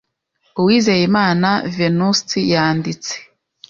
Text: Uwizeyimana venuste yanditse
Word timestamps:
Uwizeyimana 0.59 1.49
venuste 1.75 2.37
yanditse 2.51 3.13